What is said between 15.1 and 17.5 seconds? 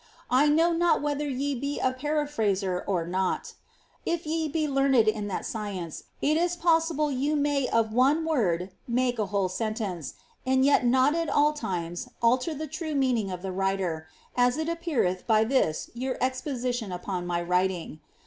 by this your exposition upon my